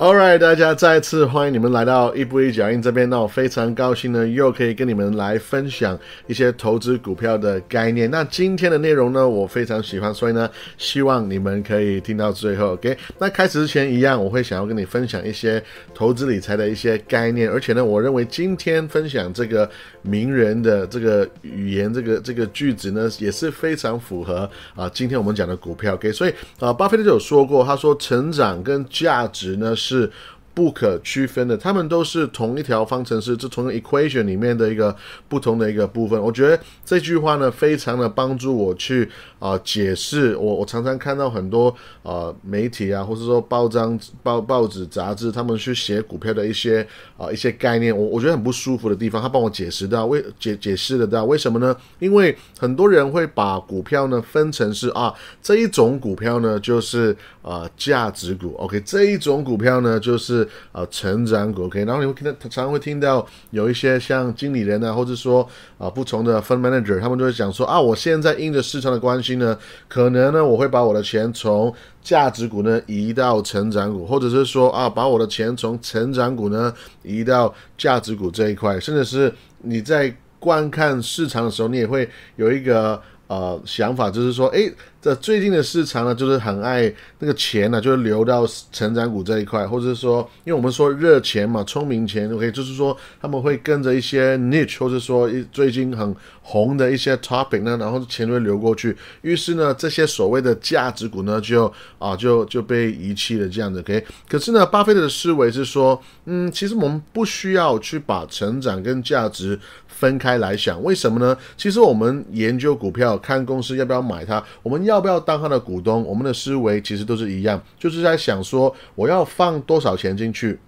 [0.00, 3.10] All right，大家再次欢迎你们来到一步一脚印这边。
[3.10, 8.08] 那我非常高兴呢，又可以跟你们来分享一些投资股票的概念。
[8.08, 12.74] 那今天的内容呢，我非常喜欢，所以呢，希望你们可以听到最后。
[12.74, 15.60] OK，那开始之前一样，我会想要跟你分享一些
[15.92, 17.50] 投资理财的一些概念。
[17.50, 19.68] 而且呢，我认为今天分享这个
[20.02, 25.94] 名人的这个语言，这个这个句子呢，也是非常符合啊，今天我们讲的股票。
[25.94, 29.74] OK，所以啊，巴菲特就有说过，他说成长跟价值呢。
[29.88, 30.12] 是。
[30.58, 34.94] 不可区分的，他们都是同一条方程式，这同个 equation 里面的一个
[35.28, 36.20] 不同的一个部分。
[36.20, 40.36] 我觉得这句话呢，非常的帮助我去啊解释。
[40.36, 46.84] 我我常常看到很多呃媒体啊，或者说报章报报纸杂志，他们去写股票的一些
[47.16, 51.76] 啊一些概念，我我觉得很不舒服的地方，他帮我解释到为解解释得到为什么呢？
[52.00, 60.47] 因为很多人会把股票呢分成是啊这一种股票呢就是呃价值股，OK 这一种股票呢就是。
[60.72, 71.72] 啊，成长股 OK，然后你会听到，常常会听到有一些像经理人啊，或者说啊不同的 fund manager，他们就会讲说啊，我现在因着市场的关系呢，可能呢我会把我的钱从
[72.02, 76.72] 价值股呢移到成长股，或者是说啊把我的钱从成长股呢
[77.02, 84.74] 移到价值股这一块，甚至是你在观看市场的时候，你也会有一个呃想法，就是说，诶。
[85.00, 104.04] 这最近的市场呢，就是很爱那个钱呢，就是流到成长股这一块，或者说，因为我们说热钱嘛，聪明钱，OK，就是说他们会跟着一些 niche，或者说一最近很红的一些 topic 呢，然后钱会流过去，于是呢，这些所谓的价值股呢，就啊就就被遗弃了这样子，OK。
[104.28, 109.56] 可是呢，巴菲特的思维是说，嗯，其实我们不需要去把成长跟价值
[110.00, 111.36] 分开来想，为什么呢？
[111.56, 114.78] 其实我们研究股票，看公司要不要买它，我们。
[114.88, 116.02] 要不要当它的股东？
[116.04, 120.58] 我们的思维其实都是一样，就是在想说我要放多少钱进去，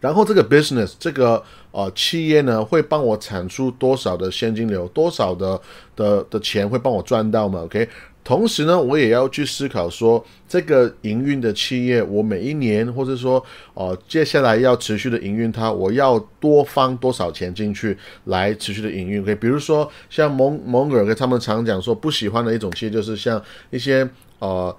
[0.00, 1.42] 然后这个 business 这个
[1.72, 5.60] 呃企业呢会帮我产出多少的现金流，多少的
[5.94, 7.86] 的的钱会帮我赚到吗？OK，
[8.30, 24.08] 同时呢，我也要去思考说这个营运的企业，我每一年或者说呃接下来要持续的营运它，我要多放多少钱进去来持续的营运可以比如说像蒙蒙格尔他们常讲说不喜欢的一种企业，就是像一些
[24.38, 24.76] 呃。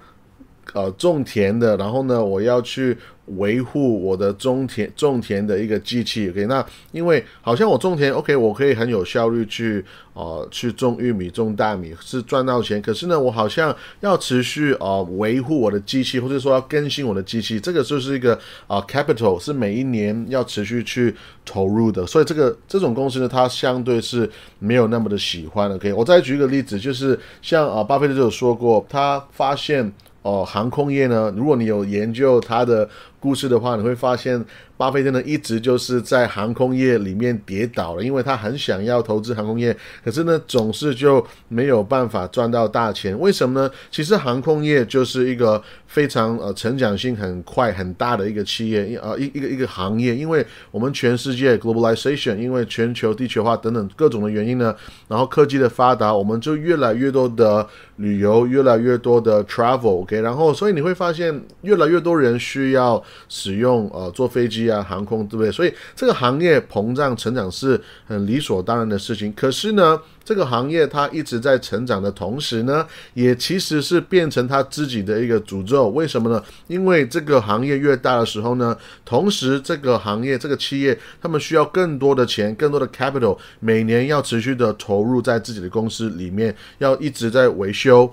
[0.72, 2.96] 呃，种田的，然后呢，我要去
[3.26, 6.30] 维护我的种田种田的一个机器。
[6.30, 9.84] OK，那因为好像我种田，OK，我可以很有效率去
[10.14, 12.80] 呃去种玉米、种大米，是赚到钱。
[12.80, 22.06] 可是呢，我好像要持续呃维护我的机器，或者说要更新我的机器，这个就是一个啊 capital，是每一年要持续去投入的。
[22.06, 24.30] 所以这个这种公司呢，它相对是
[24.60, 25.70] 没有那么的喜欢。
[25.72, 29.92] OK，我再举一个例子，就是像啊，巴菲特就有说过，他发现。
[30.22, 31.32] 哦，航空业呢？
[31.36, 32.88] 如果你有研究它的
[33.22, 34.44] 故事的话，你会发现，
[34.76, 39.74] 巴菲特呢一直就是在航空业里面跌倒了，因为他很想要投资航空业，
[40.04, 43.16] 可是呢总是就没有办法赚到大钱。
[43.20, 43.70] 为什么呢？
[43.92, 54.74] 其实航空业就是一个非常呃成长性很快很大的一个企业，呃一一个一个行业，因为我们全世界 globalization，因为全球地球化等等各种的原因呢，
[55.06, 57.64] 然后科技的发达，我们就越来越多的
[57.96, 60.20] 旅游，越来越多的 travel，OK，。
[60.20, 65.50] 然后，所以你会发现越来越多人需要使用呃坐飞机啊航空，对不对？
[65.50, 69.32] 所以这个行业膨胀成长是很理所当然的事情。
[69.34, 70.00] 可是呢？
[70.24, 75.88] 这个行业它一直在成长的同时呢，也其实是变成它自己的一个诅咒。
[75.88, 76.40] 为什么呢？
[76.68, 88.08] 因为这个行业越大的时候呢，同时这个行业这个企业他们需要更多的钱，更多的 capital，每年要持续的投入在自己的公司里面，要一直在维修、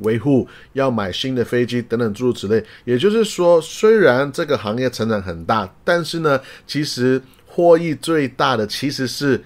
[0.00, 2.62] 维护，要买新的飞机等等诸如此类。
[2.84, 9.42] 也就是说，虽然这个行业成长很大，但是呢，其实获益最大的其实是。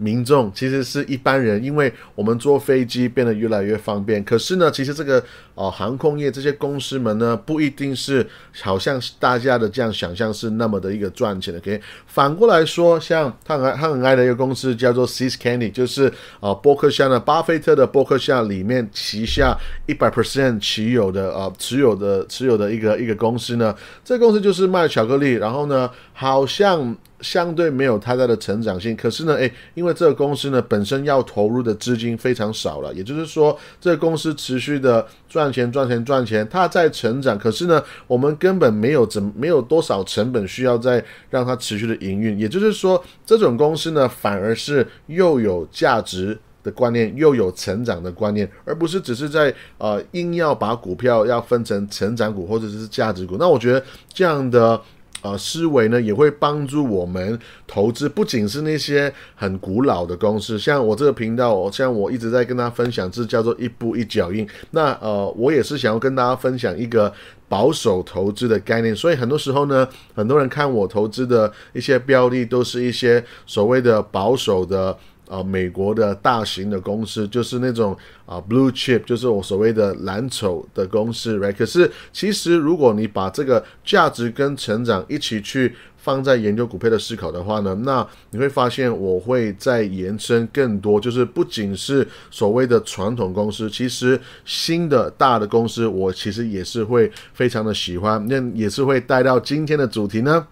[0.00, 4.22] 民众其实是一般人，因为我们坐飞机变得越来越方便。
[4.22, 5.20] 可是呢，其实这个
[5.58, 8.24] 哦航空业这些公司们呢，不一定是
[8.62, 11.58] 好像大家的这样想象是那么的一个赚钱的。
[11.58, 23.74] 可以反过来说，像他很爱他很爱的一个公司叫做 Seas Candy，就是呃伯克夏呢巴菲特的伯克夏里面旗下一百 percent 持有的呃持有的持有的一个一个公司呢。
[24.04, 26.96] 这公司就是卖巧克力，然后呢，好像。
[27.20, 46.38] 相对没有太大的成长性，可是呢，诶，因为这个公司呢本身要投入的资金非常少了，也就是说，这个公司持续的赚赚钱、赚钱、赚钱，它在成长，可是呢，我们根本没有怎没有多少成本需要再让它持续的营运，也就是说，这种公司呢反而是又有价值。
[46.64, 53.36] 的观念，又有成长的观念，而不是只是在呃硬要把股票要分成成长股或者是价值股。
[53.38, 54.78] 那我觉得这样的。
[55.22, 64.48] 呃，思维呢也会帮助我们投资，不仅是那些很古老的公司，像我这个频道，像我一直在跟大家分享，这叫做一步一脚印。
[64.70, 67.12] 那呃，我也是想要跟大家分享一个
[67.48, 68.94] 保守投资的概念。
[68.94, 74.96] 所以很多时候呢，很多人看我投资的一些标的，都是一些所谓的保守的。
[75.28, 81.54] 啊，美国的大型的公司就是那种啊，blue chip，就是我所谓的蓝筹的公司，right？
[81.54, 100.46] 可是其实如果你把这个价值跟成长一起去放在研究股票的思考的话呢，那你会发现我会再延伸更多，就是不仅是所谓的传统公司，其实新的大的公司，我其实也是会非常的喜欢，那也是会带到今天的主题呢。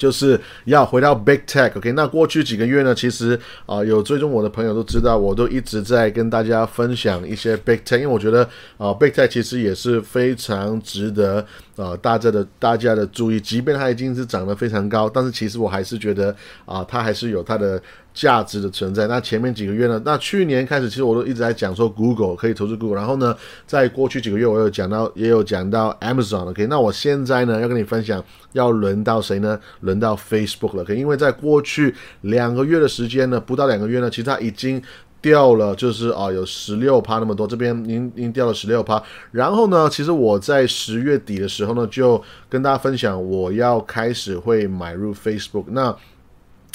[0.00, 1.92] 就是要回到 big tech，OK？
[1.92, 8.48] 那过去几个月呢，其实啊，有追踪我的朋友都知道，我都一直在跟大家分享一些 big tech，因为我觉得
[8.78, 11.46] 啊，big tech 其实也是非常值得
[11.80, 16.34] 啊大家的大家的注意，即便它已经是涨得非常高，但是其实我还是觉得
[16.64, 17.80] 啊，它还是有它的。
[18.12, 19.06] 价值的存在。
[19.06, 20.02] 那前面几个月呢？
[20.04, 22.98] 那去年开始，其实我都一直在讲说，Google 可以投资 Google。
[22.98, 23.34] 然后呢，
[23.68, 26.50] 在过去几个月，我有讲到，也有讲到 Amazon。
[26.50, 28.22] OK，那我现在呢，要跟你分享，
[28.52, 29.56] 要轮到谁呢？
[29.82, 30.82] 轮到 Facebook 了。
[30.82, 34.82] OK，因为在过去两个月的时间呢，不到两个月呢，其实它已经
[35.20, 37.46] 掉了，就是啊，有十六趴那么多。
[37.46, 39.02] 这边您您掉了十六趴。
[39.30, 45.64] 然后呢，其实我在十月底的时候呢，就跟大家分享，我要开始会买入 Facebook。
[45.68, 45.96] 那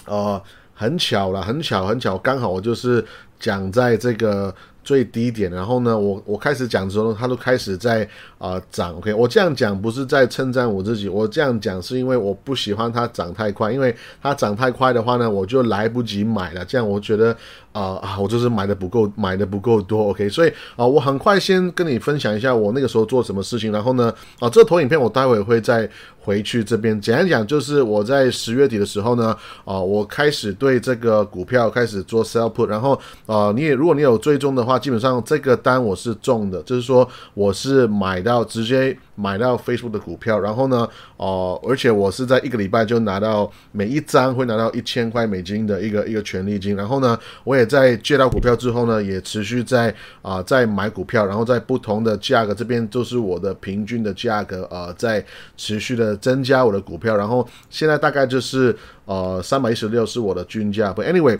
[0.06, 0.42] 呃。
[0.78, 3.02] 很巧了，很巧，很巧，刚好我就是
[3.40, 4.54] 讲在这个
[4.86, 8.96] 最低点，然后呢，我我开始讲的时候，它都开始在啊涨。
[8.96, 16.64] OK，我这样讲不是在称赞我自己，我这样讲是因为我不喜欢它涨太快，因为它涨太快的话呢，我就来不及买了。
[16.64, 17.36] 这样我觉得。
[17.76, 18.18] 啊啊！
[18.18, 20.30] 我就是买的不够，买的不够多，OK。
[20.30, 23.70] 所以啊，我很快先跟你分享一下我那个时候做什么事情。
[23.70, 24.10] 然后呢，
[24.40, 25.86] 啊，这个投影片我待会会在
[26.26, 32.66] 回去这边简单讲，就是我在十月底的时候呢，啊，我开始对这个股票开始做 sell put。
[32.66, 38.98] 然后啊，你也如果你有追踪的话，基本上这个单我是中的，就是说我是买到直接。
[39.16, 55.26] 买到 Facebook 的股票，然后呢，哦，而且我是在一个礼拜就拿到每一张会拿到一千块美金的一个一个权利金，然后呢，我也在借到股票之后呢，也持续在啊在买股票，然后在不同的价格这边都是我的平均的价格啊，在
[55.56, 58.76] 持续的增加我的股票，然后现在大概就是
[59.06, 61.40] 呃三百一十六是我的均价，But anyway。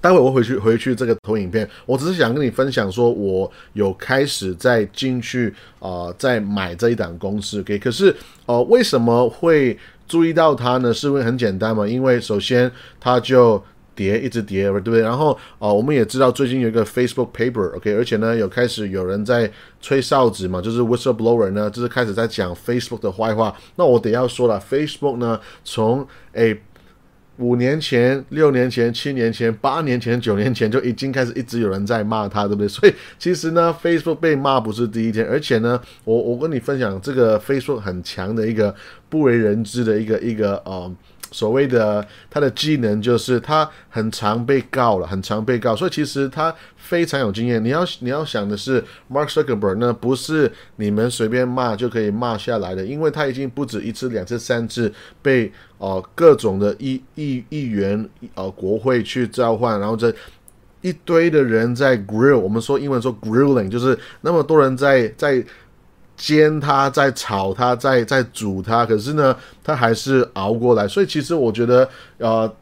[0.00, 7.60] 待会我回去回去这个投影片，我只是想跟你分享说，我有开始在进去啊，在买这一档公司。
[7.60, 8.14] OK，可是
[8.46, 10.94] 呃，为什么会注意到它呢？
[10.94, 13.60] 是因为很简单嘛，因为首先它就
[13.96, 15.00] 跌，一直跌，对不对？
[15.00, 23.52] 然后啊，我们也知道最近有一个 Facebook paper，OK，而且呢，有开始有人在吹哨子嘛，就是 whistleblower 呢，就是开始在讲 Facebook 的坏话。
[23.74, 26.56] 那我得要说了，Facebook 呢，从诶。
[27.38, 32.66] 五年前、六年前、七年前、八年前、九年前就已经开始一直有人在骂他，对不对？
[32.68, 38.74] 所以其实呢，Facebook 被骂不是第一天，而且呢，我我跟你分享这个 Facebook 很强的一个
[39.08, 40.94] 不为人知的一个一个呃。
[41.30, 47.62] 所谓的他的技能就是他很常被告了，很常被告，所以其实他非常有经验。
[47.62, 60.14] 你要你要想的是，Mark Zuckerberg 呢，不是你们随便骂就可以骂下来的，因为他已经不止一次、两次、三次被呃各种的议议议员呃国会去召唤，然后这
[60.80, 65.44] 一堆的人在 grill，我们说英文说 grilling，就是那么多人在在。
[66.18, 70.86] 煎它，再炒它，再再煮它，可是呢，它还是熬过来。
[70.88, 72.52] 所以其实我觉得，呃，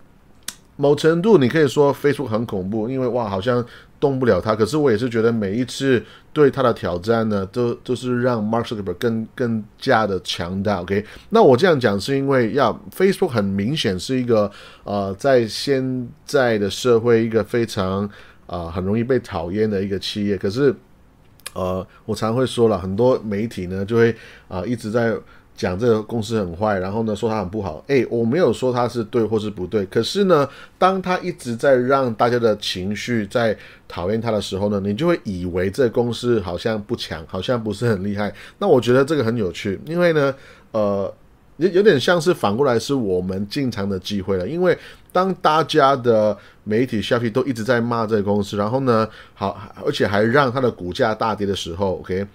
[0.76, 3.64] 某程度你可以说 Facebook 很恐怖，因为哇，好像
[3.98, 4.54] 动不了它。
[4.54, 10.82] 可是我也是觉得每一次对它的挑战呢，都都是让 Mark Zuckerberg 更更加的强大。
[10.82, 14.50] OK，那我这样讲是因为，要 Facebook 很明显是一个
[14.84, 18.06] 呃，在现在的社会一个非常
[18.46, 20.36] 啊很容易被讨厌的一个企业。
[20.36, 20.75] 可是。
[21.56, 24.14] 呃，我常会说了很多媒体呢，就会
[24.46, 25.16] 啊一直在
[25.56, 27.82] 讲这个公司很坏，然后呢说它很不好。
[27.86, 30.46] 诶，我没有说它是对或是不对，可是呢，
[30.76, 33.56] 当他一直在让大家的情绪在
[33.88, 38.30] 讨厌他的时候呢，你就会以为这个公司好像不强，好像不是很厉害。
[38.58, 40.34] 那我觉得这个很有趣，因为呢，
[40.72, 41.12] 呃。
[41.56, 44.76] 有有点像是反过来是我们进场的机会了，因为
[45.12, 52.26] 当大家的媒体消息都一直在骂这个公司，然后呢，好，而且还让它的股价大跌的时候，OK，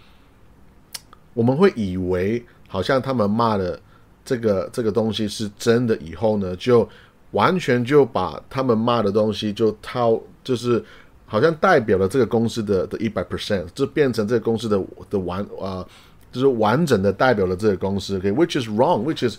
[1.33, 3.79] 我们会以为好像他们骂的
[4.25, 6.87] 这个这个东西是真的，以后呢，就
[7.31, 10.83] 完全就把他们骂的东西就套，就是。
[11.31, 14.77] 好像代表了这个公司的的一百 percent，就变成这个公司的
[15.09, 15.79] 的完啊，
[16.31, 18.17] 就是完整的代表了这个公司。
[18.17, 19.37] OK，which is wrong，which is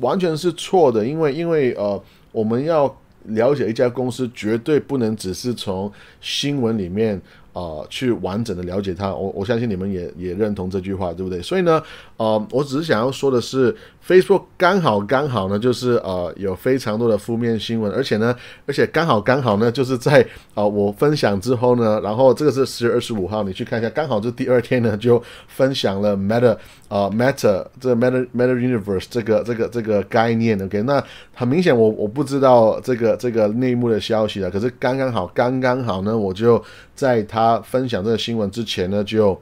[0.00, 7.20] 完全是错的，因为因为呃，我们要了解一家公司，绝对不能只是从新闻里面。
[7.52, 11.42] 啊，去完整的了解它，我我相信你们也也认同这句话，对不对？
[11.42, 11.82] 所以呢，
[12.16, 26.56] 呃，我只是想要说的是，Facebook 刚好刚好呢，就是呃有非常多的负面新闻，而且呢，而且刚好刚好呢，就是在啊 我分享之后呢，然后这个是十月二十五号，你去看一下，刚好就第二天呢就分享了 Meta
[26.88, 30.82] 啊 Meta 这 Meta Meta Universe 这个这个这个概念，OK？
[30.82, 31.02] 那
[31.34, 36.62] 很明显我我不知道这个这个内幕的消息了，可是刚刚好刚刚好呢，我就
[36.94, 37.26] 在。
[37.32, 39.40] 他分享这个新闻之前呢，就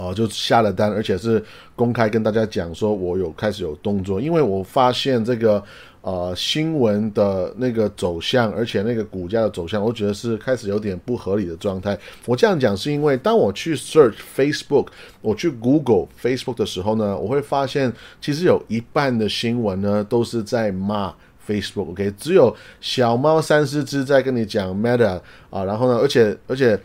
[0.00, 1.44] 哦就下了单，而且是
[1.76, 5.62] 公开跟大家讲说，我有开始有动作，因为我发现这个
[6.00, 11.98] 呃新闻的那个走向，而且那个股价的走向，我觉得是开始有点不合理的状态。
[12.24, 14.86] 我这样讲是因为，当我去 search Facebook，
[15.20, 17.92] 我去 Google Facebook 的时候呢，我会发现
[18.22, 21.12] 其实有一半的新闻呢都是在骂。
[21.48, 26.78] Facebook，OK，只有小猫三四只在跟你讲 Meta 啊，然后呢，而且而且。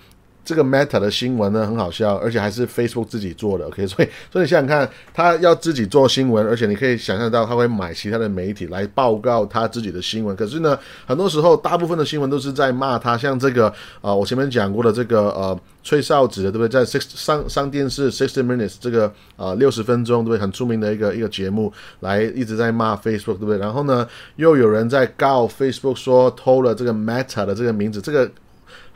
[0.45, 10.35] 这个 Meta 的新闻呢很好笑，而且还是 Facebook 自己做的，OK， 所以所以你想想看，他要自己做新闻，而且你可以想象到他会买其他的媒体来报告他自己的新闻。
[10.35, 13.67] 可是呢，很多时候大部分的新闻都是在骂他，像这个
[14.01, 16.69] 啊，我前面讲过的这个呃吹哨子的，对不对？
[16.69, 20.39] 在 Six 上上电视 Sixty Minutes 这个啊六十分钟，对不对？
[20.39, 23.57] 很出名的一个一个节目，来一直在骂 Facebook，对不对？
[23.57, 28.29] 然后呢，又有人在告 Facebook 说偷了这个 Meta 的这个名字，这个。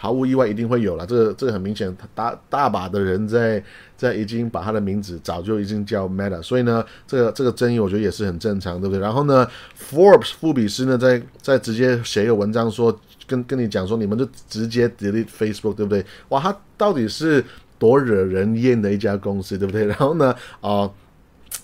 [0.01, 1.05] 毫无意外，一定会有了。
[1.05, 3.61] 这个这个很明显，大大把的人在
[3.97, 9.01] 在已经把他的名字早就已经叫 Meta，所以呢，这个这个争议我觉得也是很正常，对不对？
[9.01, 9.45] 然后呢
[9.77, 16.05] ，Forbes 富比斯呢，在在直接写一个文章说，跟跟你讲说，你们就直接 delete Facebook，对不对？
[16.29, 17.43] 哇，他到底是
[17.77, 19.85] 多惹人厌的一家公司，对不对？
[19.85, 20.89] 然后呢，啊。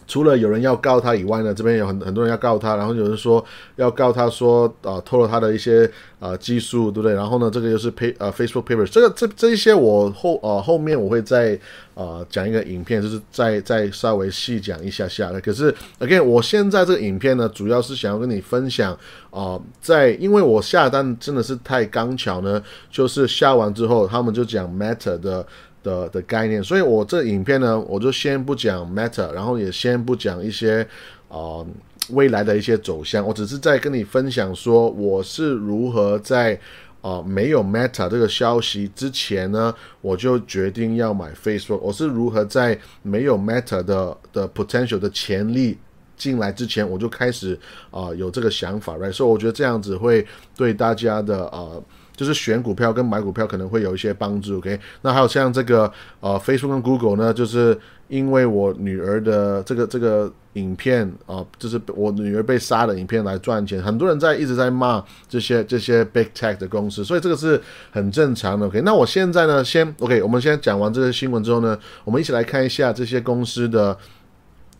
[0.07, 3.43] 除了有人要告他以外呢，这边有很很多人要告他，然后有人说
[3.75, 7.13] 要告他说啊偷了他的一些啊技术，对不对？
[7.13, 11.59] 然后呢，这个又是 pay 呃 Facebook papers，这个这这一些我后呃后面我会再
[11.93, 15.41] 啊讲一个影片，就是再再稍微细讲一下下的。
[15.41, 18.97] 可是 again，我现在这个影片呢，主要是想要跟你分享
[19.31, 25.45] 啊，在因为我下单真的是太刚巧呢，就是下完之后他们就讲 Meta 的。
[25.85, 30.85] 的的概念，所以我这影片呢，我就先不讲 Meta，然后也先不讲一些
[31.29, 31.63] 啊
[32.09, 36.59] 未来的一些走向，我只是在跟你分享说我是如何在
[37.01, 45.77] 啊没有 Meta 这个消息之前呢，我就决定要买 Facebook，我是如何在没有 Meta 的的 potential 的潜力
[46.17, 47.57] 进来之前，我就开始
[47.91, 49.11] 啊有这个想法，right？
[49.11, 50.25] 所以我觉得这样子会
[50.57, 51.69] 对大家的啊。
[52.15, 54.79] 就是选股票跟买股票可能会有一些帮助，OK？
[55.01, 68.81] 那还有像这个呃，Facebook 跟 Google 呢，就是因为我女儿的这个这个影片啊，就是我女儿被杀的影片来赚钱，很多人在一直在骂这些这些 Big Tech 的公司，所以这个是很正常的，OK？
[68.81, 73.98] 那我现在呢，先 OK，我们先讲完这些新闻之后呢，我们一起来看一下这些公司的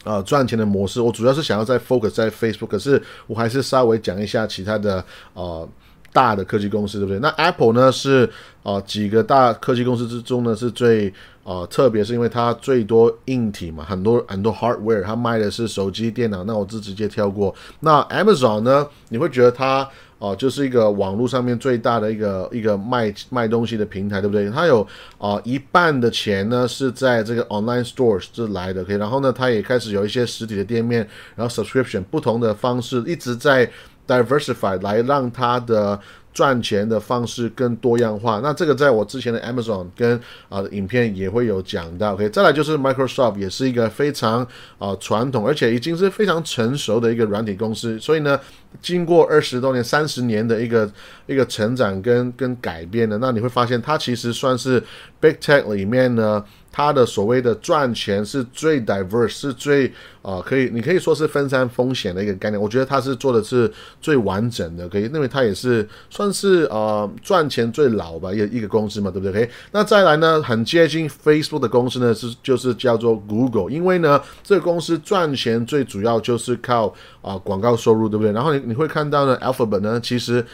[0.06, 1.02] 呃赚钱的模式。
[1.02, 5.68] 我主要是想要在 focus 在 Facebook，可是我还是稍微讲一下其他的呃。
[6.16, 7.20] 大的科技公司对不对？
[7.20, 8.30] 那 Apple 呢是
[8.64, 16.46] 啊几个大科技公司之中呢是最啊特别是因为它最多硬体嘛，很多很多 hardware，它卖的是手机、电脑。
[16.46, 17.54] 那我就直接跳过。
[17.82, 24.50] 那 Amazon 呢，你会觉得它哦就是一个网络上面最大的一个一个卖卖东西的平台，对不对？
[24.50, 28.96] 它有啊一半的钱呢是在这个 online stores 这来的，可以。
[28.96, 31.06] 然后呢，它也开始有一些实体的店面，
[31.36, 33.70] 然后 subscription 不同的方式一直在。
[34.08, 36.00] Diversify 来让它的
[36.34, 38.42] 赚钱的方式更多样化。
[38.44, 40.20] 那这个在我之前的 Amazon 跟
[40.50, 42.14] 啊影片也会有讲到。
[42.14, 44.46] OK，再来就是 Microsoft 也是一个非常
[44.78, 47.98] 啊传统，而且已经是非常成熟的一个软体公司。
[48.00, 48.38] 所以呢，
[48.82, 50.92] 经过二十多年、三十年的一个
[51.26, 54.84] 一个成长跟跟改变呢，那你会发现它其实算是
[55.22, 56.44] Big Tech 里面呢。
[56.76, 59.88] 它的所谓的赚钱是最 diverse，是最
[60.22, 62.62] 啊可以，你可以说是分散风险的一个概念。
[62.62, 78.34] 我觉得它是做的是最完整的，可以认为它也是算是啊赚钱最老吧一一个公司嘛，对不对可以那再来呢，很接近 Facebook 的公司呢是就是叫做 Google，因为呢这个公司赚钱最主要就是靠啊广告收入，对不对？
[78.34, 80.46] 然后你你会看到呢，Alphabet 呢其实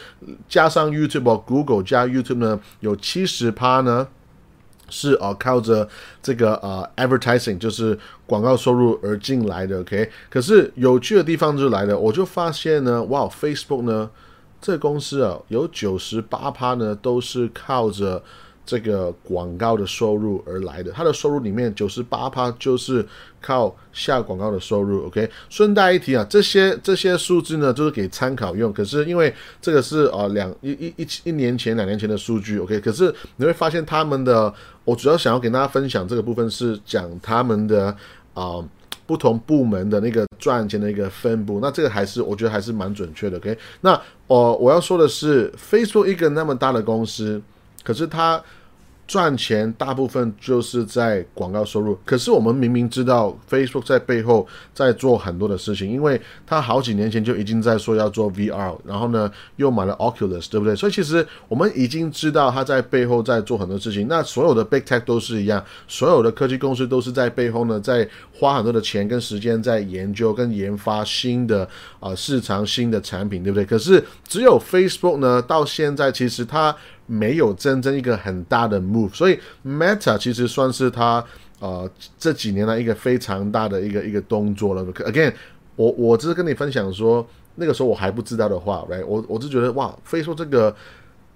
[0.48, 4.06] 加上 YouTube，Google 加 YouTube 呢有七十趴呢。
[4.92, 5.88] 是啊，靠着
[6.22, 10.10] 这个呃，advertising 就是广告收入而进来的，OK。
[10.28, 14.10] 可是有趣的地方就来了，我就发现呢，哇，Facebook 呢
[14.60, 18.22] 这公司啊，有九十八趴呢都是靠着。
[18.72, 23.06] 这个广告的收入而来的，它的收入里面九十八趴就是
[23.38, 25.04] 靠下广告的收入。
[25.08, 28.72] OK，顺带一提啊，这些这些数字呢，就是给参考用。
[28.72, 34.50] 可是因为这个是啊两一一一一年前两年前的数据，OK，可是你会发现他们的，
[34.86, 37.94] 我主要想要跟大家分享这个部分是讲他们的
[38.32, 38.66] 啊
[39.04, 41.60] 不同部门的那个赚钱的一个分布。
[41.60, 43.36] 那这个还是我觉得还是蛮准确的。
[43.36, 47.42] OK，那我我要说的是非说一个那么大的公司。
[47.84, 48.40] 可是他
[49.12, 60.74] 赚钱大部分就是在广告收入，可是我们明明知道 Facebook 在背后在做很多的事情，因为他好几年前就已经在说要做 VR，然后呢又买了 Oculus，对不对？
[60.74, 64.08] 所以其实我们已经知道他在背后在做很多事情。
[64.08, 71.68] 那所有的 Big Tech 都是一样，所有的科技公司都是在背后呢在花很多的钱跟时间在研究跟研发新的
[72.00, 73.66] 啊市场新的产品，对不对？
[73.66, 76.74] 可是只有 Facebook 呢，到现在其实它。
[77.12, 81.22] 没有真正一个很大的 move，所以 Meta 其实算是它
[81.60, 81.86] 呃
[82.18, 84.82] 这几年来一个非常大的一个一个动作了。
[84.94, 85.34] Again，
[85.76, 87.26] 我我只是跟你分享说，
[87.56, 89.04] 那个时候我还不知道的话，right？
[89.04, 90.74] 我我是觉得哇，Facebook 这个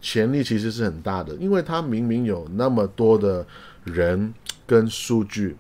[0.00, 3.46] 潜力其实是很大的，因为它明明有那么多的
[3.84, 4.32] 人
[4.66, 5.54] 跟数据。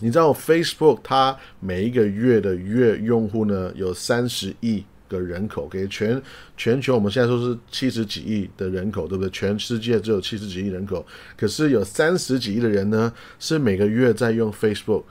[0.00, 4.84] 你知道 Facebook 它每一个月的月用户呢有三十亿。
[5.12, 6.20] 个人口给全
[6.56, 9.30] 全球，我们现在说是七十几亿的人口，对不对？
[9.30, 15.04] 全世界只有七十几亿人口，可是有三十几亿的人呢，是每个月在用 Facebook。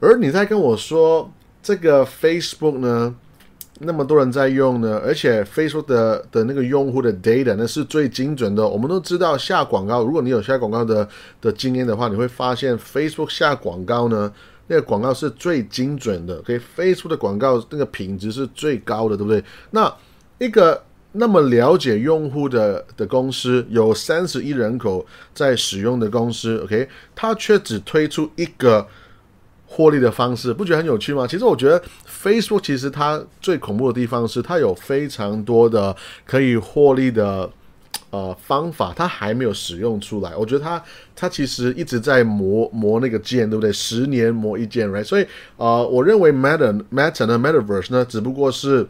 [0.00, 1.32] 而你在跟我说
[1.62, 3.14] 这个 Facebook 呢，
[3.78, 8.66] 那么多人在用呢，而且 Facebook 的的那个用户的 data 那是最精准的。
[8.66, 11.08] 我们都知道下广告，如果你有下广告的
[11.40, 14.32] 的经验的话，你会发现 Facebook 下广告呢。
[14.72, 19.42] 那个广告是最精准的，可以飞出的广告，那个品质是最高的，对不对？
[19.72, 19.92] 那
[20.38, 28.86] 一个那么了解用户的的公司，有三十亿人口在使用的公司，OK，它却只推出一个
[29.66, 31.26] 获利的方式，不觉得很有趣吗？
[31.26, 37.50] 其实我觉得 Facebook 其实它最恐怖的地方是，它有非常多的可以获利的。
[38.10, 40.82] 呃，方法他还没有使用出来，我觉得他
[41.14, 43.72] 他其实一直在磨磨那个剑，对不对？
[43.72, 45.04] 十年磨一剑，right？
[45.04, 45.24] 所以
[45.56, 48.84] 呃，我认为 Meta Meta 呢，Metaverse 呢，只不过是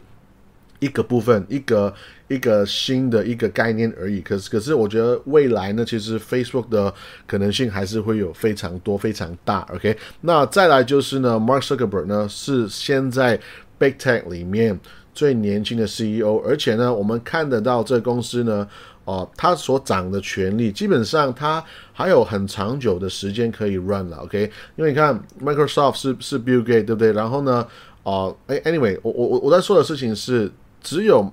[0.79, 1.93] 一个部分，一个
[2.29, 4.21] 一个新的一个概念而已。
[4.21, 6.91] 可是可是，我觉得未来呢，其实 Facebook 的
[7.27, 9.59] 可能性还是会有非常多、非常大。
[9.71, 13.39] OK，那再来就是呢，Mark Zuckerberg 呢是现在
[13.77, 14.79] Big Tech 里面
[15.13, 18.67] 最年轻的 CEO，而且呢，我们看得到这公司呢。
[19.11, 24.49] 哦，他所掌的权利，基本上他还有很长久的时间可以 run 了，OK？
[24.77, 27.11] 因为你看，Microsoft 是是 Bill Gates 对不对？
[27.11, 27.67] 然后呢，
[28.03, 30.49] 哦，哎，Anyway，我我我我在说的事情是，
[30.81, 31.29] 只有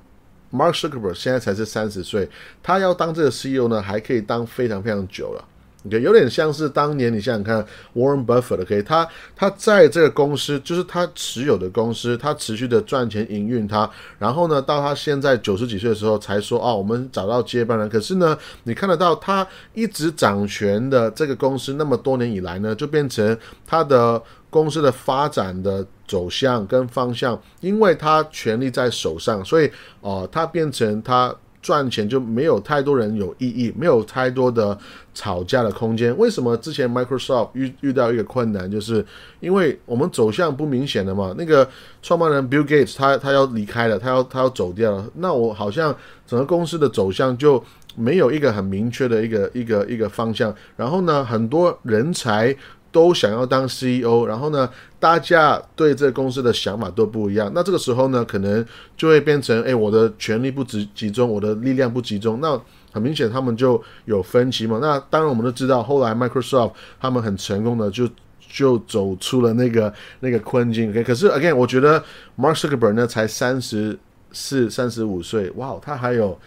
[0.53, 2.29] Mark Zuckerberg 现在才是三十岁，
[2.65, 5.45] 他要当这个 CEO 呢，还可以当非常非常久了。
[5.87, 7.65] OK，有点像是当年你想想看
[7.95, 13.89] ，Warren Buffett，OK，他他在这个公司，就是他持有的公司，他持续的赚钱营运他，
[14.19, 17.89] 然后呢，到他现在九十几岁的时候才说，哦，我们找到接班人。
[17.89, 31.33] 可是呢，你看得到他一直掌权的这个公司，那么多年以来呢，就变成他的公司的发展的走向跟方向，因为他权力在手上，所以哦，他变成他。
[31.61, 34.77] 赚钱就没有太多人有意义，没有太多的
[35.13, 36.17] 吵架的空间。
[36.17, 39.05] 为什么之前 Microsoft 遇遇到一个困难，就是
[39.41, 41.35] 因为我们走向不明显的嘛。
[41.37, 41.69] 那个
[42.03, 45.05] 创办人 Bill Gates 他他要离开了，他要他要走掉了。
[45.15, 45.95] 那我好像
[46.27, 47.63] 整个公司的走向就
[47.97, 50.55] 没有一个很明确的一个一个一个方向。
[50.77, 52.57] 然后呢，很多人才。
[52.91, 57.51] 都想要当 CEO，然后呢，大家对这个公司的想法都不一样。
[57.55, 58.65] 那这个时候呢，可能
[58.97, 62.41] 就会变成，哎，我的权力不集集中，我的力量不集中。
[62.41, 62.61] 那
[62.93, 64.79] 很明显，他们就有分歧嘛。
[64.81, 68.09] 那当然，我们都知道，后来 Microsoft 他们很成功的就
[68.41, 70.91] 就走出了那个那个困境。
[70.91, 72.03] OK，可是 again，我觉得
[72.39, 73.99] Mark Zuckerberg 呢才三十
[74.33, 76.39] 四、三十五岁，哇，他还有。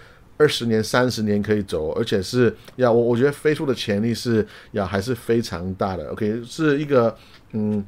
[0.41, 6.03] 二十年、三十年可以走，而且是要我，我觉得飞出的潜力是要还是非常大的。
[6.09, 7.15] OK，是一个
[7.51, 7.85] 嗯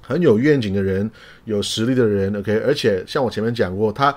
[0.00, 1.08] 很有愿景的人，
[1.44, 2.34] 有实力的人。
[2.34, 4.12] OK，而且像我前面讲过，他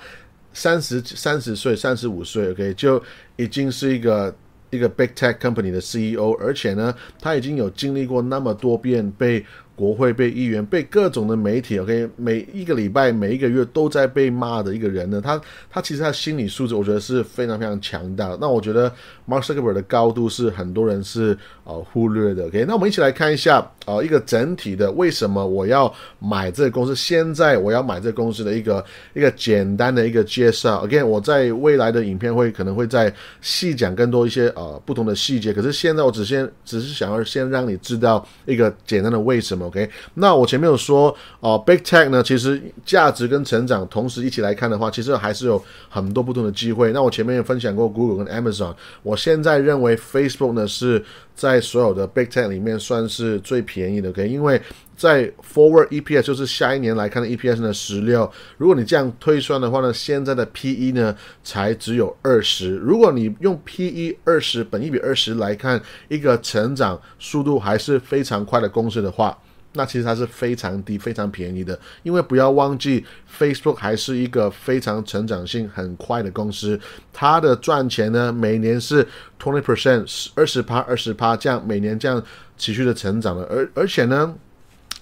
[0.52, 3.00] 三十三十岁、三十五岁，OK 就
[3.36, 4.36] 已经是一个
[4.72, 9.46] 一个 big tech company 的 CEO，而且呢，他已经有经历过那么多遍被
[9.80, 18.38] 国会、被议员、被各种的媒体，OK，每一个礼拜、每一个月都在被骂的一个人呢，他他其实他心理素质，我觉得是非常非常强大。
[18.42, 18.92] 那我觉得
[19.26, 22.66] Mark Zuckerberg 的高度是很多人是呃忽略的，OK。
[22.68, 30.84] 那我们一起来看一下啊，一个整体的为什么我要买这个公司，现在我要买这个公司的一个一个简单的一个介绍。
[30.84, 39.90] OK，我在未来的影片会可能会在细讲更多一些呃不同的细节，可是现在我只先只是想要先让你知道一个简单的为什么，OK？
[40.16, 46.92] 那我前面有说哦，Big Tech 呢，其实价值跟成长同时一起来看的话，其实还是有很多不同的机会。
[46.92, 51.02] 那我前面也分享过 Google 跟 Amazon，我现在认为 Facebook 呢是
[51.34, 54.28] 在所有的 Big Tech 里面算是最便宜的，OK？
[54.28, 54.62] 因为
[54.98, 62.76] 在 Forward EPS 就是下一年来看的 EPS 呢十六，如果你这样推算的话呢，现在的 PE 呢才只有二十。
[62.76, 69.38] 如果你用 PE 二十，本一比二十来看一个成长速度还是非常快的公司的话，
[69.74, 71.80] 那其实它是非常低、非常便宜的。
[72.04, 73.06] 因为不要忘记
[73.38, 76.80] ，Facebook 还是一个非常成长性很快的公司，
[77.14, 79.06] 它的赚钱呢每年是
[79.40, 82.24] twenty percent 二十趴、二十趴这样每年这样
[82.58, 84.36] 持续的成长的，而而且呢。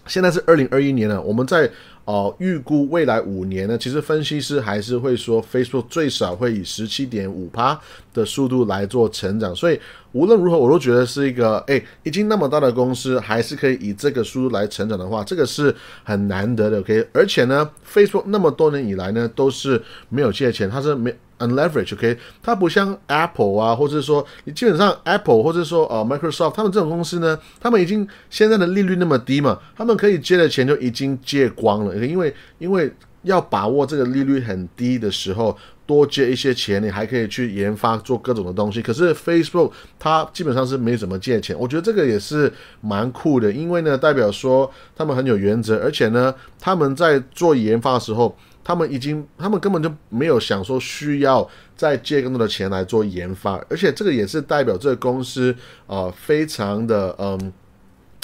[0.09, 1.69] 现在是二零二一年了，我们在
[2.07, 7.77] 哦预估未来五年呢，其实分析师还是会说，Facebook 最少会以十七点五趴
[8.13, 9.77] 的速度来做成长，所以
[10.13, 17.05] 无论如何，我都觉得是一个哎，已经那么大的公司，还是可以以这个速度来成长的话，这个是很难得的，OK？
[17.11, 21.13] 而且呢，Facebook 那么多年以来呢，都是没有借钱，它是没。
[21.39, 32.91] unleverage，OK，它不像 Apple 啊，或者说你基本上 Apple 或者说呃 Microsoft，他们这种公司呢，他们已经现在的利率那么低嘛，他们可以借的钱就已经借光了，因为因为
[33.23, 38.81] 要把握这个利率很低的时候，多借一些钱，你还可以去研发做各种的东西。
[38.81, 48.35] 可是 Facebook 它基本上是没怎么借钱，我觉得这个也是蛮酷的，因为呢代表说他们很有原则，而且呢他们在做研发的时候。
[48.67, 57.53] 他们已经，他们根本就没有想说需要再借更多的钱来做研发，而且这个也是代表这个公司呃非常的嗯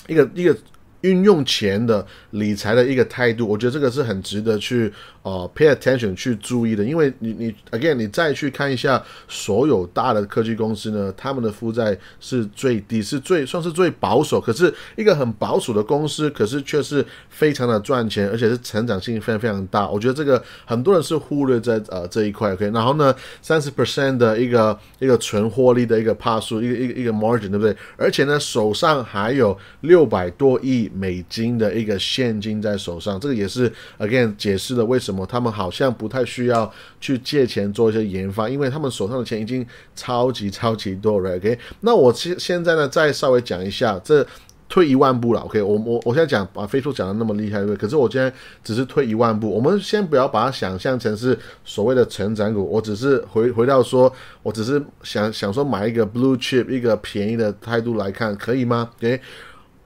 [0.10, 0.54] 一个一个
[1.00, 4.92] 运用钱的理财的一个态度，我觉得这个是很值得去。
[5.24, 14.42] 呃，pay attention 去注意的，因为你你 again 你再去看一下所有大的科技公司呢，他们的负债是最低，是最算是最保守。
[14.42, 19.90] 可是一个很保守的公司，可是却是非常的赚钱，而且是成长性非常非常大。
[19.90, 22.52] 我觉得这个很多人是忽略在呃这一块。
[22.52, 27.74] OK，然后呢，三十 percent 的一个一个纯获利的一个帕数，一个一个一个 margin，对不对？
[27.96, 35.13] 而且呢，手上还有六百多亿美金的一个现金在手上，这个也是 again 解释了为什么。
[35.14, 41.36] 么他们好像不太需要去借钱做一些研发，因为他们手上的钱已经超级超级多了。
[41.36, 44.26] OK，那我现现在呢，再稍微讲一下，这
[44.70, 45.42] 退一万步了。
[45.42, 47.78] OK，我我我现在讲把飞书讲的那么厉害，对不对？
[47.78, 59.22] 可是我现在只是退一万步，我们先不要把它想象成是所谓的成长股，我只是回回到说，我只是想想说买一个 blue chip 一个便宜的态度来看，可以吗？OK，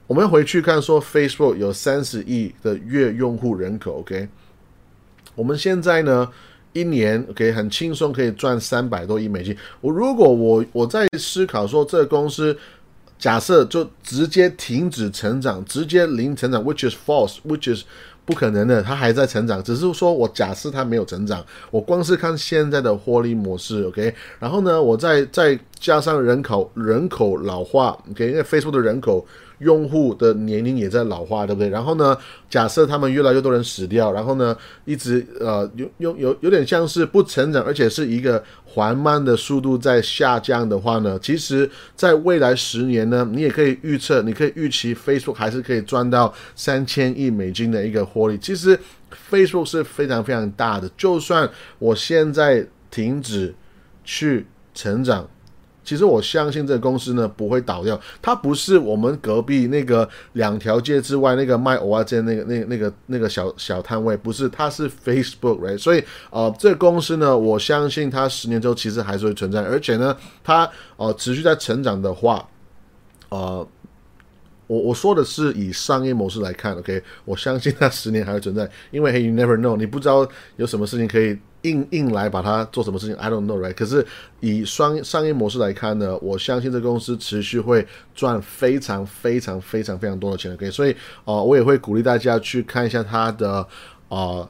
[0.05, 3.99] 我们回去看说，Facebook 有三十亿的月用户人口。
[3.99, 4.29] OK。
[5.38, 6.28] 我们现在呢，
[6.73, 9.56] 一年可以很轻松可以赚三百多亿美金。
[9.82, 12.58] 我如果我我在思考说，这个公司
[13.19, 17.84] 假设就直接停止成长，直接零成长，which is false，which is
[18.26, 19.63] 不可能的，它还在成长。
[19.63, 24.13] 只是说我假设它没有成长，我光是看现在的获利模式，OK。
[24.39, 29.25] 然后呢，我再再加上人口人口老化，OK，因为 Facebook 的人口。
[29.59, 31.69] 用户的年龄也在老化，对不对？
[31.69, 32.15] 然后呢，
[32.47, 48.37] 假设他们越来越多人死掉，然后呢，一直呃有有有有点像是不成长，而且是一个缓慢的速度在下降的话呢，其实在未来十年呢，你也可以预测，你可以预期 Facebook 还是可以赚到三千亿美金的一个获利。
[48.37, 48.79] 其实
[49.31, 53.55] Facebook 是非常非常大的，就算我现在停止
[54.03, 55.27] 去成长。
[55.88, 65.78] 其实我相信这个公司呢不会倒掉，它不是我们隔壁那个两条街之外那个卖蚵仔煎那个那那个那个小小摊位，不是，它是 Facebook，right？
[65.78, 72.45] 所以呃，这个公司呢，我相信它十年之后其实还是会存在，而且呢，它呃持续在成长的话，
[73.30, 73.65] 呃。
[74.67, 80.27] 我我说的是以商业模式来看，OK，我相信它十年还会存在，因为 Hey you never know，你不知道
[80.58, 83.73] 有什么事情可以硬硬来把它做什么事情，I don't know right。
[83.73, 84.06] 可是
[84.41, 93.67] 以商商业模式来看呢，我相信这个公司持续会赚非常非常非常非常多的钱，OK，所以呃我也会鼓励大家去看一下它的
[94.10, 94.47] 啊。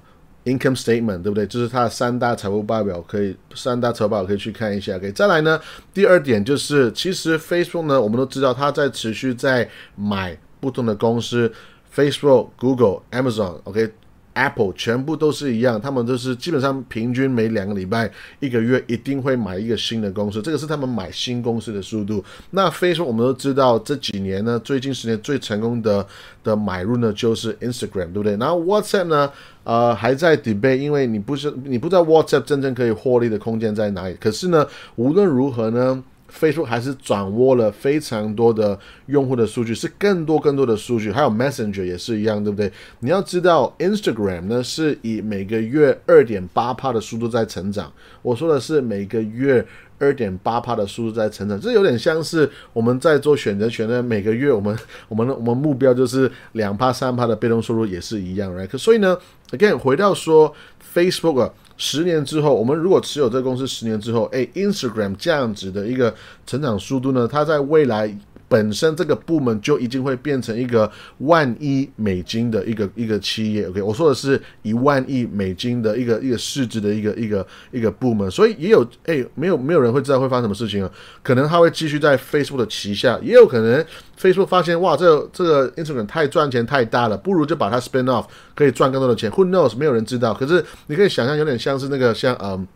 [0.47, 1.45] Income statement 对不对？
[1.45, 4.95] 这是它的三大财务报表，可以三大财务报表可以去看一下。
[4.95, 5.59] OK，再来呢，
[5.93, 11.51] 第二点就是，其实 Facebook 呢，我们都知道它在持续在买不同的公司。
[11.93, 13.91] Facebook、Google、Amazon，OK。
[14.37, 22.23] Apple 全部都是一样，他们都是基本上平均每两个礼拜、一个月一定会买一个新的公司，这个是他们买新公司的速度。
[22.51, 26.05] 那 Facebook 我们都知道，这几年呢，最近十年最成功的
[26.43, 28.37] 的买入呢，就是 Instagram，对不对？
[28.37, 29.31] 然后 WhatsApp 呢，
[29.63, 34.15] 呃，还在 debate，因为你不是你不知道 WhatsApp 真正可以获利的空间在哪里。
[34.19, 36.03] 可是呢，无论如何呢。
[36.31, 42.71] Facebook 还是掌握了非常多的用户的数据，是更多更多的数据，还有 Messenger 也是一样，对不对？
[42.99, 47.91] 你要知道，Instagram 呢是以每个月二点八帕的速度在成长。
[48.21, 49.65] 我说的是每个月
[49.99, 58.77] 二点八帕的速度在成长，这有点像是我们在做选择权的每个月我们 我们我们目标就是两帕三帕的被动收入也是一样，right？
[58.77, 59.17] 所以呢
[59.51, 60.53] ，again 回到说
[60.93, 61.51] Facebook。
[61.77, 66.13] 十年之后，我们如果持有这个公司十年之后，哎，Instagram 这样子的一个
[66.45, 68.17] 成长速度呢，它在未来。
[68.49, 80.89] 本身这个部门就已经会变成一个万亿美金的一个一个企业，OK，我说的是一万亿美金的一个一个市值的一个一个一个部门，所以也有哎，没有没有人会知道会发生什么事情啊？
[81.21, 83.85] 可能他会继续在 Facebook 的旗下，也有可能
[84.17, 89.29] Facebook 发现哇，这这个 Instagram 太赚钱太大了，不如就把它 spin off，可以赚更多的钱。
[89.31, 89.75] Who knows？
[89.75, 90.33] 没有人知道。
[90.33, 92.67] 可是你可以想象，有点像是那个像嗯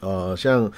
[0.00, 0.70] 呃像。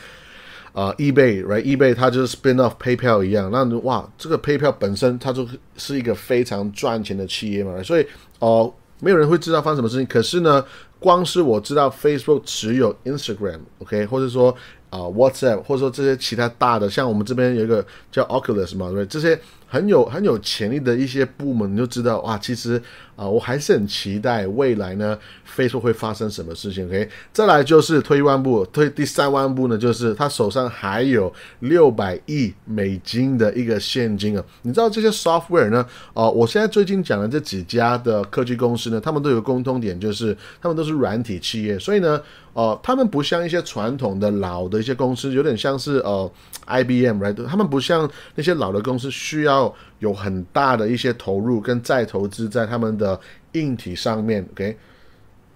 [0.74, 8.04] 啊，eBay，right？eBay 它就是 spin off PayPal 一样，那哇，这个 PayPal 本身它就是一个非常赚钱的企业嘛，所以
[8.40, 10.04] 哦，没有人会知道发生什么事情。
[10.06, 10.64] 可是呢，
[11.04, 14.50] 光是我知道 Facebook 持有 Instagram，OK，或者说
[14.88, 19.38] 啊 WhatsApp，或者说这些其他大的，像我们这边有一个叫 Oculus 嘛，对，这些。
[19.66, 22.80] 很有很有潜力的一些部门，你就知道哇，其实
[23.16, 25.18] 啊，我还是很期待未来呢
[25.56, 26.86] ，Facebook 会发生什么事情。
[26.86, 34.44] OK，再来就是退一万步，退第三万步呢，就是他手上还有六百亿美金的一个现金啊。
[34.62, 35.84] 你知道这些 software 呢？
[36.12, 42.20] 哦，我现在最近讲的这几家的科技公司呢，他们都有共通点，就是他们都是软体企业，所以呢。
[42.54, 46.33] 哦，他们不像一些传统的老的一些公司，有点像是呃
[46.68, 47.44] ，IBM，right？
[47.46, 53.18] 他们不像那些老的公司需要有很大的一些投入跟再投资在他们的
[53.54, 54.78] 硬体上面，OK？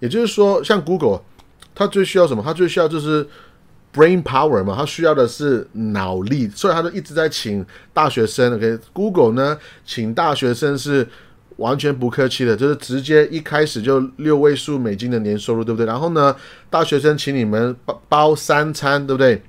[0.01, 1.21] 也就是说，像 Google，
[1.73, 2.43] 它最需要什么？
[2.43, 3.25] 它最需要就是
[3.93, 11.07] brain power 嘛，它需要的是脑力，所以它就一直在请大学生，OK？Google 呢，请大学生是。
[11.59, 15.85] 完全不客气的，就是直接一开始就六位数美金的年收入，对不对？
[15.85, 16.35] 然后呢，
[16.69, 19.41] 大学生请你们包包三餐，对不对？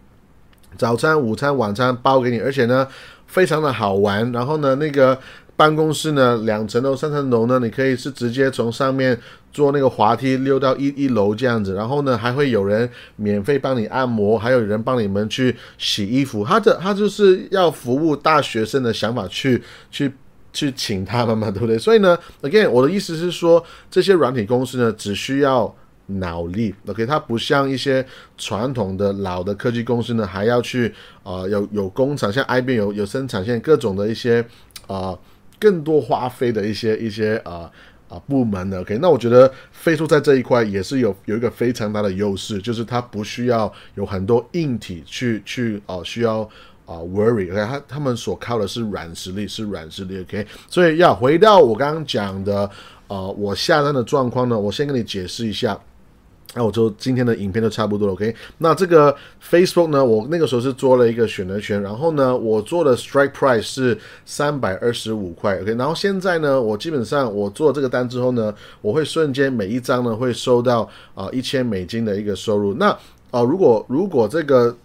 [0.77, 2.87] 早餐、午餐、晚餐包给你，而且呢，
[3.27, 4.31] 非常的好玩。
[4.33, 5.19] 然后呢，那个
[5.57, 9.19] 办公室呢，两层楼、三层楼呢，你可以是直接从上面
[9.53, 11.75] 坐那个滑梯溜到一一楼这样子。
[11.75, 16.45] 然后呢，还会有人免费帮你按摩，还有人帮你们去洗衣服。
[16.45, 20.13] 他的他就是要服务大学生的想法去去。
[20.53, 21.79] 去请他们嘛， 对不对？
[21.79, 25.75] 所以呢，again，我的意思是说，这些软体公司呢，只需要
[26.07, 28.05] 脑力，OK，它不像一些
[28.37, 34.45] 传统的老的科技公司呢，还要去啊，有有工厂，像 IBM 有有生产线，各种的一些
[34.89, 35.17] 啊，
[35.61, 37.71] 更多花费的一些一些啊
[38.09, 46.49] 啊部门的，OK，那我觉得飞速在这一块也是有有一个非常大的优势，就是它不需要有很多硬体去去啊需要。
[46.91, 52.69] 啊，worry，OK，他他们所靠的是软实力，是软实力，OK，所以要回到我刚刚讲的，
[53.07, 55.79] 呃，我下单的状况呢，我先跟你解释一下，
[56.53, 72.91] 那我就今天的影片就差不多了，OK，那这个 Facebook 呢，我那个时候是做了一个选择权，然后呢，我做的 strike price 是三百二十五块，OK，然后现在呢，我基本上我做这个单之后呢，我会瞬间每一张呢会收到啊一千美金的一个收入，那
[73.31, 74.77] 啊，如果如果这个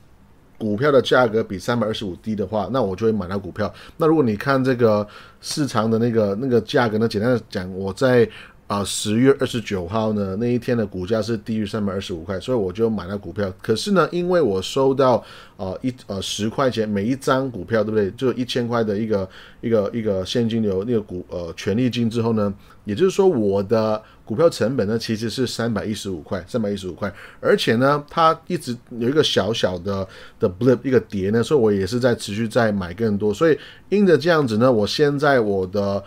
[0.58, 3.74] 股票的价格比三百二十五低的话，那我就会买到股票。
[3.98, 5.08] 那如果你看这个
[5.42, 8.28] 市场的那个那个价格呢，简单的讲，我在。
[8.68, 13.54] 啊，十月二十九号呢，那一天的股价是低于三百二十五块，所以我就买了股票。
[13.62, 15.24] 可是呢，因为我收到
[15.56, 18.10] 呃一呃十块钱每一张股票，对不对？
[18.18, 19.30] 就一千块的一个
[19.62, 22.52] 一个一个现金流那个股呃权利金之后呢，
[22.86, 27.14] 也就是说我的股票成本呢其实是三百一十五块，三百一十五块。
[27.40, 30.08] 而且呢，它一直有一个小小的
[30.40, 33.32] 的 blip 一个跌呢，所以我也是在持续在买更多。
[33.32, 33.56] 所以
[33.90, 36.04] 因着这样子呢，我现在我的。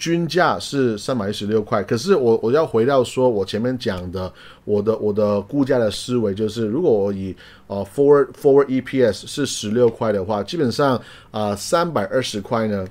[0.00, 4.32] 均价是三百一十六块，可是我我要回到说，我前面讲的，
[4.64, 7.36] 我的我的估价的思维就是，如果我以
[7.66, 10.98] 呃 forward forward EPS 是十六块的话，基本上
[11.30, 12.86] 啊三百二十块呢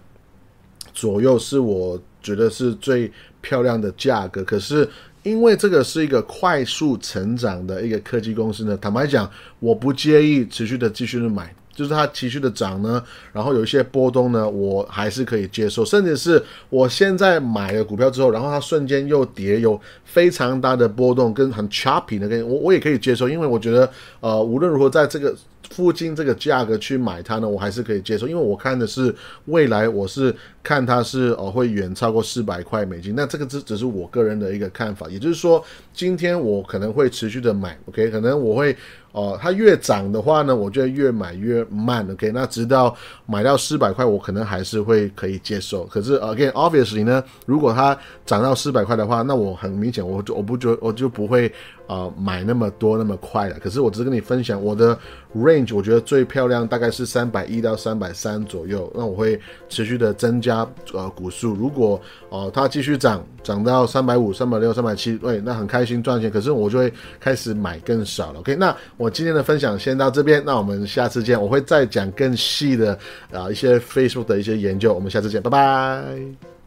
[0.94, 4.44] 左右是我觉得是最漂亮的价格。
[4.44, 4.88] 可是
[5.24, 9.28] 因为这个是一个快速成长的一个科技公司呢，坦白讲，
[9.60, 11.56] 我不介意持续的继续的买。
[11.80, 23.90] 就是它持续的涨呢，然后有一些波动呢，我还是可以接受，甚至是我现在买了股票之后，然后它瞬间又跌，有非常大的波动跟很 choppy 的，跟我我也可以接受，因为我觉得
[24.20, 25.34] 呃无论如何在这个。
[25.70, 29.14] 附近这个价格去买它呢，我还是可以接受，因为我看的是
[29.46, 33.14] 未来，我是看它是哦会远超过四百块美金。
[33.16, 38.76] 那这个只只是我个人的一个看法，也就是说，今天我可能会持续的买，OK，可能我会。
[39.12, 42.08] 哦，它越涨的话呢，我就越买越慢。
[42.12, 42.96] OK，那直到
[43.26, 45.84] 买到四百块，我可能还是会可以接受。
[45.86, 51.52] 可是 again，obviously 呢，如果它涨到四百块的话，那我很明显，我就我不就我就不会
[51.90, 53.58] 啊买那么多那么快了。
[53.60, 54.98] 可是我只是跟你分享我的
[55.36, 58.92] range，我觉得最漂亮大概是三百一到三百三左右。
[58.96, 61.54] 那我会持续的增加呃股数。
[61.56, 62.00] 如果
[62.30, 66.30] 哦它继续涨，涨到三百五、三百六、三百七，对，那很开心赚钱。
[66.30, 68.40] 可是我就会开始买更少了。
[68.40, 71.42] OK，那我今天的分享先到这边，那我们下次见。
[71.42, 72.98] 我会再讲更细的
[73.32, 74.94] 啊一些 Facebook 的一些研究。
[74.94, 76.59] 我们下次见，拜拜。